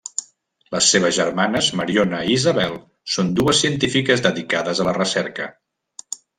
[0.75, 2.75] Les seves germanes Mariona i Isabel
[3.17, 5.51] són dues científiques dedicades a la recerca.